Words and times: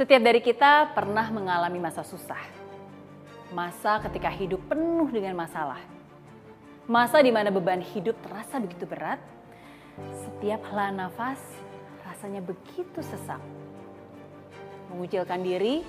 Setiap 0.00 0.24
dari 0.24 0.40
kita 0.40 0.96
pernah 0.96 1.28
mengalami 1.28 1.76
masa 1.76 2.00
susah. 2.00 2.40
Masa 3.52 4.00
ketika 4.00 4.32
hidup 4.32 4.64
penuh 4.64 5.04
dengan 5.12 5.36
masalah. 5.36 5.76
Masa 6.88 7.20
di 7.20 7.28
mana 7.28 7.52
beban 7.52 7.84
hidup 7.84 8.16
terasa 8.24 8.56
begitu 8.56 8.88
berat. 8.88 9.20
Setiap 10.24 10.64
hela 10.72 10.88
nafas 10.88 11.36
rasanya 12.08 12.40
begitu 12.40 13.04
sesak. 13.04 13.44
Mengucilkan 14.88 15.44
diri, 15.44 15.84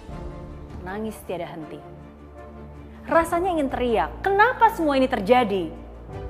nangis 0.84 1.16
tiada 1.23 1.48
henti. 1.48 1.80
Rasanya 3.07 3.55
ingin 3.55 3.71
teriak, 3.71 4.12
kenapa 4.20 4.75
semua 4.75 5.00
ini 5.00 5.07
terjadi? 5.07 5.71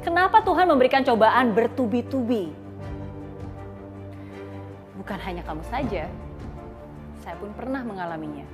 Kenapa 0.06 0.46
Tuhan 0.46 0.70
memberikan 0.70 1.02
cobaan 1.02 1.58
bertubi-tubi? 1.58 2.54
Bukan 5.02 5.18
hanya 5.26 5.42
kamu 5.42 5.66
saja, 5.66 6.06
saya 7.22 7.38
pun 7.38 7.54
pernah 7.54 7.86
mengalaminya. 7.86 8.46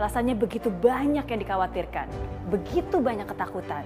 Rasanya 0.00 0.32
begitu 0.32 0.72
banyak 0.72 1.26
yang 1.28 1.40
dikhawatirkan, 1.44 2.08
begitu 2.48 3.02
banyak 3.02 3.28
ketakutan. 3.28 3.84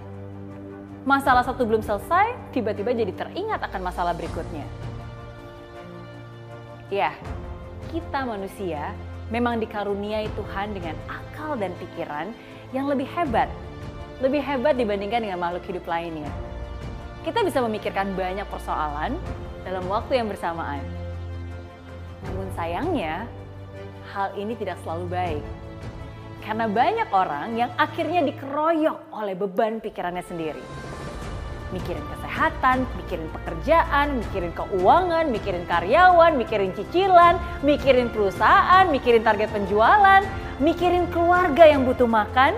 Masalah 1.04 1.44
satu 1.44 1.66
belum 1.68 1.82
selesai, 1.82 2.54
tiba-tiba 2.54 2.94
jadi 2.94 3.12
teringat 3.12 3.60
akan 3.66 3.82
masalah 3.82 4.14
berikutnya. 4.16 4.64
Ya, 6.88 7.12
kita 7.90 8.24
manusia 8.24 8.94
memang 9.28 9.58
dikaruniai 9.58 10.30
Tuhan 10.32 10.72
dengan 10.76 10.94
akal 11.10 11.58
dan 11.58 11.74
pikiran 11.80 12.30
yang 12.70 12.86
lebih 12.86 13.08
hebat. 13.10 13.50
Lebih 14.22 14.40
hebat 14.40 14.78
dibandingkan 14.78 15.26
dengan 15.26 15.42
makhluk 15.42 15.66
hidup 15.66 15.84
lainnya. 15.90 16.30
Kita 17.26 17.42
bisa 17.42 17.58
memikirkan 17.64 18.14
banyak 18.14 18.46
persoalan 18.46 19.16
dalam 19.64 19.84
waktu 19.90 20.20
yang 20.22 20.28
bersamaan. 20.28 20.84
Namun 22.24 22.48
sayangnya, 22.56 23.28
hal 24.14 24.30
ini 24.38 24.54
tidak 24.54 24.78
selalu 24.86 25.10
baik. 25.10 25.44
Karena 26.46 26.70
banyak 26.70 27.08
orang 27.10 27.58
yang 27.58 27.74
akhirnya 27.74 28.22
dikeroyok 28.22 29.10
oleh 29.10 29.34
beban 29.34 29.82
pikirannya 29.82 30.22
sendiri. 30.22 30.62
Mikirin 31.74 32.04
kesehatan, 32.06 32.86
mikirin 33.02 33.26
pekerjaan, 33.34 34.22
mikirin 34.22 34.54
keuangan, 34.54 35.26
mikirin 35.34 35.66
karyawan, 35.66 36.38
mikirin 36.38 36.70
cicilan, 36.78 37.42
mikirin 37.66 38.06
perusahaan, 38.14 38.86
mikirin 38.86 39.26
target 39.26 39.50
penjualan, 39.50 40.22
mikirin 40.62 41.10
keluarga 41.10 41.66
yang 41.66 41.82
butuh 41.82 42.06
makan, 42.06 42.54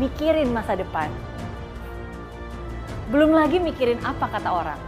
mikirin 0.00 0.48
masa 0.56 0.78
depan. 0.78 1.12
Belum 3.12 3.34
lagi 3.34 3.60
mikirin 3.60 4.00
apa 4.06 4.30
kata 4.30 4.48
orang. 4.48 4.80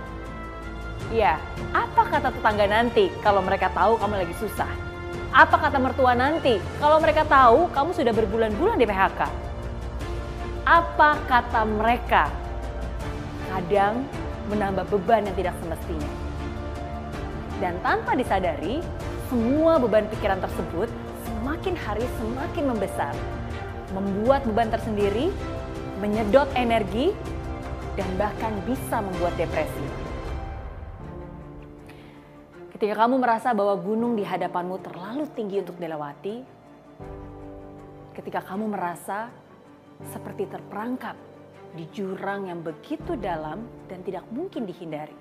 Ya, 1.11 1.37
apa 1.77 2.09
kata 2.09 2.33
tetangga 2.33 2.65
nanti 2.71 3.13
kalau 3.21 3.45
mereka 3.45 3.69
tahu 3.75 4.01
kamu 4.01 4.25
lagi 4.25 4.33
susah? 4.39 4.92
Apa 5.33 5.57
kata 5.57 5.81
mertua 5.81 6.13
nanti 6.13 6.61
kalau 6.77 7.01
mereka 7.01 7.25
tahu 7.25 7.73
kamu 7.73 7.91
sudah 7.97 8.13
berbulan-bulan 8.13 8.77
di 8.77 8.85
PHK? 8.85 9.21
Apa 10.63 11.17
kata 11.25 11.65
mereka? 11.65 12.29
Kadang 13.49 14.05
menambah 14.53 14.85
beban 14.93 15.25
yang 15.25 15.37
tidak 15.37 15.57
semestinya. 15.65 16.11
Dan 17.59 17.79
tanpa 17.81 18.13
disadari, 18.19 18.85
semua 19.33 19.81
beban 19.81 20.05
pikiran 20.13 20.43
tersebut 20.43 20.91
semakin 21.25 21.75
hari 21.79 22.05
semakin 22.21 22.65
membesar. 22.69 23.15
Membuat 23.97 24.45
beban 24.45 24.69
tersendiri, 24.69 25.33
menyedot 26.01 26.49
energi, 26.59 27.17
dan 27.97 28.09
bahkan 28.21 28.53
bisa 28.65 29.01
membuat 29.01 29.33
depresi. 29.41 30.12
Ketika 32.83 33.07
kamu 33.07 33.23
merasa 33.23 33.55
bahwa 33.55 33.79
gunung 33.79 34.19
di 34.19 34.27
hadapanmu 34.27 34.83
terlalu 34.83 35.31
tinggi 35.39 35.63
untuk 35.63 35.79
dilewati, 35.79 36.43
ketika 38.11 38.43
kamu 38.43 38.75
merasa 38.75 39.31
seperti 40.11 40.51
terperangkap 40.51 41.15
di 41.79 41.87
jurang 41.95 42.51
yang 42.51 42.59
begitu 42.59 43.15
dalam 43.15 43.71
dan 43.87 44.03
tidak 44.03 44.27
mungkin 44.35 44.67
dihindari. 44.67 45.15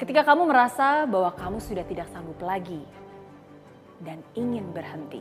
Ketika 0.00 0.24
kamu 0.24 0.48
merasa 0.48 1.04
bahwa 1.04 1.36
kamu 1.36 1.60
sudah 1.60 1.84
tidak 1.84 2.08
sanggup 2.08 2.40
lagi 2.40 2.80
dan 4.00 4.24
ingin 4.32 4.72
berhenti. 4.72 5.20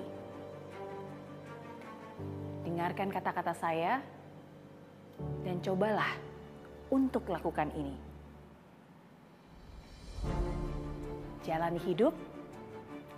Dengarkan 2.64 3.12
kata-kata 3.12 3.52
saya 3.52 4.00
dan 5.44 5.60
cobalah 5.60 6.16
untuk 6.88 7.28
lakukan 7.28 7.68
ini. 7.76 8.09
Jalani 11.50 11.82
hidup 11.82 12.14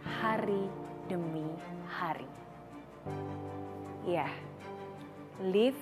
hari 0.07 0.63
demi 1.11 1.43
hari. 1.91 2.23
Ya, 4.07 4.23
yeah. 4.23 4.31
live 5.43 5.75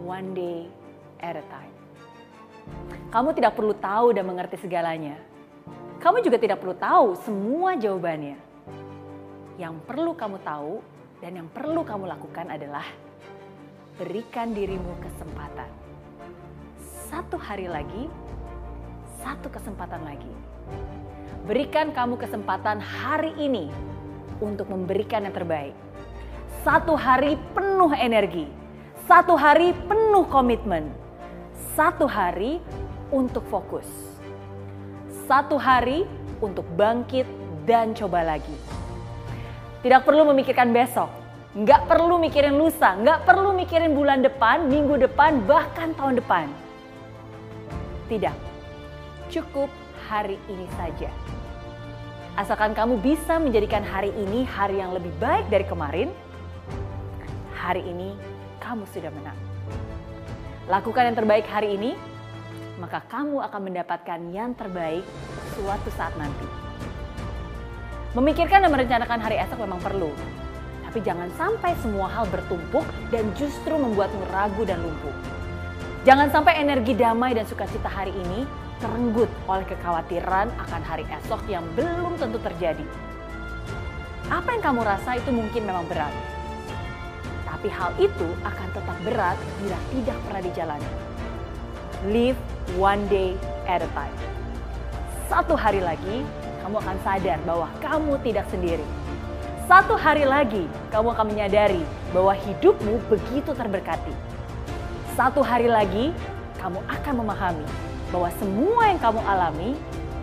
one 0.00 0.32
day 0.32 0.72
at 1.20 1.36
a 1.36 1.44
time. 1.52 1.76
Kamu 3.12 3.36
tidak 3.36 3.60
perlu 3.60 3.76
tahu 3.76 4.16
dan 4.16 4.24
mengerti 4.24 4.56
segalanya. 4.56 5.20
Kamu 6.00 6.24
juga 6.24 6.40
tidak 6.40 6.64
perlu 6.64 6.72
tahu 6.80 7.12
semua 7.28 7.76
jawabannya. 7.76 8.40
Yang 9.60 9.84
perlu 9.84 10.16
kamu 10.16 10.40
tahu 10.40 10.80
dan 11.20 11.44
yang 11.44 11.48
perlu 11.52 11.84
kamu 11.84 12.08
lakukan 12.08 12.56
adalah 12.56 12.88
berikan 14.00 14.56
dirimu 14.56 14.96
kesempatan. 14.96 15.68
Satu 17.12 17.36
hari 17.36 17.68
lagi, 17.68 18.08
satu 19.20 19.52
kesempatan 19.52 20.08
lagi. 20.08 20.32
Berikan 21.42 21.90
kamu 21.90 22.20
kesempatan 22.22 22.78
hari 22.78 23.34
ini 23.34 23.66
untuk 24.38 24.70
memberikan 24.70 25.26
yang 25.26 25.34
terbaik. 25.34 25.74
Satu 26.62 26.94
hari 26.94 27.34
penuh 27.50 27.90
energi, 27.98 28.46
satu 29.10 29.34
hari 29.34 29.74
penuh 29.90 30.22
komitmen, 30.30 30.94
satu 31.74 32.06
hari 32.06 32.62
untuk 33.10 33.42
fokus, 33.50 33.86
satu 35.26 35.58
hari 35.58 36.06
untuk 36.38 36.62
bangkit 36.78 37.26
dan 37.66 37.90
coba 37.98 38.22
lagi. 38.22 38.54
Tidak 39.82 40.06
perlu 40.06 40.30
memikirkan 40.30 40.70
besok, 40.70 41.10
nggak 41.58 41.90
perlu 41.90 42.22
mikirin 42.22 42.54
lusa, 42.54 42.94
nggak 43.02 43.26
perlu 43.26 43.50
mikirin 43.50 43.98
bulan 43.98 44.22
depan, 44.22 44.70
minggu 44.70 44.94
depan, 45.10 45.42
bahkan 45.42 45.90
tahun 45.98 46.22
depan. 46.22 46.46
Tidak, 48.06 48.36
cukup 49.26 49.66
hari 50.12 50.36
ini 50.52 50.68
saja. 50.76 51.08
Asalkan 52.36 52.76
kamu 52.76 53.00
bisa 53.00 53.40
menjadikan 53.40 53.80
hari 53.80 54.12
ini 54.12 54.44
hari 54.44 54.76
yang 54.76 54.92
lebih 54.92 55.08
baik 55.16 55.48
dari 55.48 55.64
kemarin, 55.64 56.12
hari 57.56 57.80
ini 57.80 58.12
kamu 58.60 58.84
sudah 58.92 59.08
menang. 59.08 59.36
Lakukan 60.68 61.08
yang 61.08 61.16
terbaik 61.16 61.48
hari 61.48 61.80
ini, 61.80 61.96
maka 62.76 63.00
kamu 63.08 63.40
akan 63.40 63.60
mendapatkan 63.72 64.20
yang 64.28 64.52
terbaik 64.52 65.04
suatu 65.56 65.88
saat 65.96 66.12
nanti. 66.20 66.44
Memikirkan 68.12 68.68
dan 68.68 68.68
merencanakan 68.68 69.16
hari 69.16 69.40
esok 69.40 69.64
memang 69.64 69.80
perlu, 69.80 70.12
tapi 70.84 71.00
jangan 71.00 71.32
sampai 71.40 71.72
semua 71.80 72.04
hal 72.12 72.28
bertumpuk 72.28 72.84
dan 73.08 73.24
justru 73.32 73.72
membuatmu 73.80 74.28
ragu 74.28 74.60
dan 74.68 74.76
lumpuh. 74.84 75.16
Jangan 76.04 76.28
sampai 76.28 76.60
energi 76.60 76.92
damai 76.92 77.32
dan 77.32 77.48
sukacita 77.48 77.88
hari 77.88 78.12
ini 78.12 78.44
terenggut 78.82 79.30
oleh 79.46 79.62
kekhawatiran 79.70 80.50
akan 80.58 80.82
hari 80.82 81.06
esok 81.22 81.38
yang 81.46 81.62
belum 81.78 82.18
tentu 82.18 82.42
terjadi. 82.42 82.82
Apa 84.26 84.58
yang 84.58 84.62
kamu 84.66 84.82
rasa 84.82 85.22
itu 85.22 85.30
mungkin 85.30 85.62
memang 85.62 85.86
berat, 85.86 86.10
tapi 87.46 87.70
hal 87.70 87.94
itu 88.02 88.26
akan 88.42 88.68
tetap 88.74 88.96
berat 89.06 89.38
bila 89.62 89.78
tidak 89.94 90.18
pernah 90.26 90.42
dijalani. 90.42 90.90
Live 92.10 92.40
one 92.74 93.06
day 93.06 93.38
at 93.70 93.86
a 93.86 93.90
time. 93.94 94.18
Satu 95.30 95.54
hari 95.54 95.78
lagi, 95.78 96.26
kamu 96.66 96.82
akan 96.82 96.96
sadar 97.06 97.38
bahwa 97.46 97.70
kamu 97.78 98.18
tidak 98.26 98.50
sendiri. 98.50 98.86
Satu 99.70 99.94
hari 99.94 100.26
lagi, 100.26 100.66
kamu 100.90 101.14
akan 101.14 101.26
menyadari 101.30 101.86
bahwa 102.10 102.34
hidupmu 102.34 102.98
begitu 103.06 103.54
terberkati. 103.54 104.10
Satu 105.14 105.38
hari 105.38 105.70
lagi, 105.70 106.10
kamu 106.58 106.82
akan 106.90 107.14
memahami 107.22 107.91
bahwa 108.12 108.28
semua 108.36 108.92
yang 108.92 109.00
kamu 109.00 109.20
alami 109.24 109.72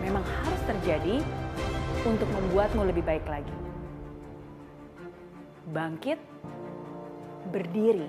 memang 0.06 0.22
harus 0.22 0.62
terjadi 0.70 1.26
untuk 2.06 2.30
membuatmu 2.30 2.86
lebih 2.86 3.02
baik 3.02 3.26
lagi. 3.26 3.56
Bangkit 5.74 6.22
berdiri. 7.50 8.08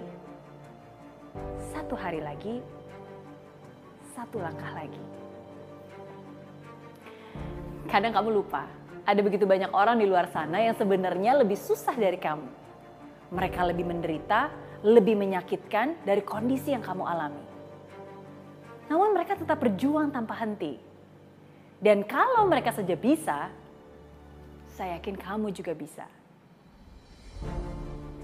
Satu 1.73 1.97
hari 1.97 2.21
lagi, 2.21 2.61
satu 4.13 4.37
langkah 4.37 4.69
lagi. 4.77 5.01
Kadang 7.89 8.13
kamu 8.13 8.31
lupa, 8.37 8.69
ada 9.09 9.21
begitu 9.25 9.49
banyak 9.49 9.73
orang 9.73 9.97
di 9.99 10.07
luar 10.07 10.29
sana 10.31 10.61
yang 10.61 10.77
sebenarnya 10.77 11.41
lebih 11.41 11.57
susah 11.57 11.97
dari 11.97 12.21
kamu. 12.21 12.47
Mereka 13.33 13.61
lebih 13.65 13.87
menderita, 13.89 14.51
lebih 14.85 15.17
menyakitkan 15.17 16.03
dari 16.05 16.21
kondisi 16.21 16.75
yang 16.75 16.83
kamu 16.83 17.03
alami. 17.07 17.50
Namun 18.91 19.15
mereka 19.15 19.39
tetap 19.39 19.63
berjuang 19.63 20.11
tanpa 20.11 20.35
henti. 20.43 20.75
Dan 21.79 22.03
kalau 22.03 22.43
mereka 22.51 22.75
saja 22.75 22.99
bisa, 22.99 23.47
saya 24.75 24.99
yakin 24.99 25.15
kamu 25.15 25.55
juga 25.55 25.73
bisa. 25.79 26.11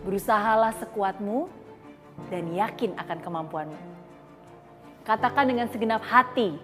Berusahalah 0.03 0.75
sekuatmu 0.83 1.47
dan 2.29 2.51
yakin 2.51 2.99
akan 2.99 3.19
kemampuanmu. 3.23 3.81
Katakan 5.07 5.47
dengan 5.47 5.71
segenap 5.71 6.03
hati 6.03 6.59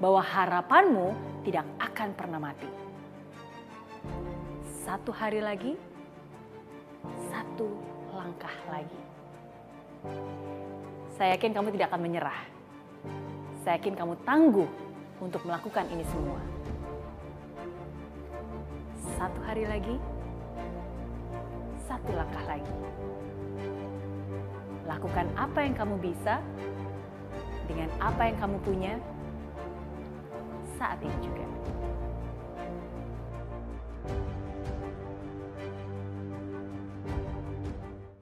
bahwa 0.00 0.24
harapanmu 0.24 1.12
tidak 1.44 1.68
akan 1.76 2.08
pernah 2.16 2.40
mati. 2.40 2.70
Satu 4.82 5.12
hari 5.12 5.44
lagi, 5.44 5.76
satu 7.28 7.68
langkah 8.16 8.56
lagi. 8.72 9.02
Saya 11.20 11.36
yakin 11.36 11.52
kamu 11.52 11.76
tidak 11.76 11.92
akan 11.92 12.00
menyerah. 12.00 12.61
Saya 13.62 13.78
yakin 13.78 13.94
kamu 13.94 14.18
tangguh 14.26 14.66
untuk 15.22 15.46
melakukan 15.46 15.86
ini 15.94 16.02
semua. 16.10 16.42
Satu 19.14 19.38
hari 19.46 19.70
lagi, 19.70 20.02
satu 21.86 22.10
langkah 22.10 22.42
lagi. 22.50 22.74
Lakukan 24.82 25.30
apa 25.38 25.58
yang 25.62 25.78
kamu 25.78 25.94
bisa 26.02 26.42
dengan 27.70 27.86
apa 28.02 28.26
yang 28.26 28.36
kamu 28.42 28.58
punya 28.66 28.98
saat 30.74 30.98
ini 30.98 31.14
juga. 31.22 31.46